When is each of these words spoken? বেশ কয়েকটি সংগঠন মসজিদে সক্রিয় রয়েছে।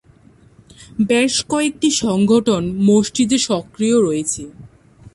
বেশ 1.09 1.33
কয়েকটি 1.49 1.89
সংগঠন 2.03 2.63
মসজিদে 2.87 3.37
সক্রিয় 3.41 3.97
রয়েছে। 4.01 4.43